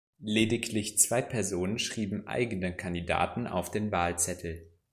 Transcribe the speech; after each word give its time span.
Lediglich 0.23 0.97
zwei 0.97 1.21
Personen 1.21 1.77
schrieben 1.77 2.25
eigene 2.25 2.75
Kandidaten 2.75 3.45
auf 3.45 3.69
den 3.69 3.91
Wahlzettel. 3.91 4.65